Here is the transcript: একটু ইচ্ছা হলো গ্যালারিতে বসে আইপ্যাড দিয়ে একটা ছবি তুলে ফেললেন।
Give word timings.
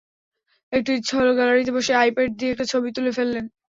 একটু 0.71 0.89
ইচ্ছা 0.91 1.13
হলো 1.19 1.31
গ্যালারিতে 1.37 1.71
বসে 1.77 1.93
আইপ্যাড 1.95 2.31
দিয়ে 2.37 2.51
একটা 2.53 2.65
ছবি 2.71 2.89
তুলে 2.95 3.11
ফেললেন। 3.17 3.45